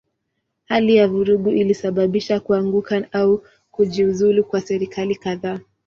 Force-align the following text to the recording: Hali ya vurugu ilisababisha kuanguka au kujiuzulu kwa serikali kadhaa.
Hali 0.65 0.95
ya 0.95 1.07
vurugu 1.07 1.49
ilisababisha 1.49 2.39
kuanguka 2.39 3.13
au 3.13 3.43
kujiuzulu 3.71 4.43
kwa 4.43 4.61
serikali 4.61 5.15
kadhaa. 5.15 5.59